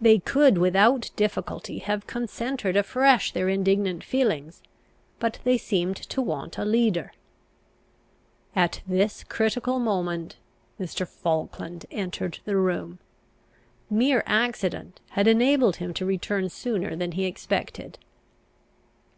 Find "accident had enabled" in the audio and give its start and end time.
14.24-15.76